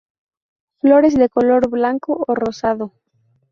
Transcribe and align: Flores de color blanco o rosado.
Flores 0.79 1.13
de 1.15 1.29
color 1.29 1.69
blanco 1.69 2.23
o 2.27 2.33
rosado. 2.33 2.91